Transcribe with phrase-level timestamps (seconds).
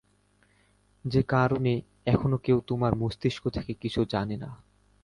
[1.05, 1.73] যে কারণে
[2.05, 4.49] এখনো কেউ তোমার মস্তিষ্ক থেকে কিছু জানে না।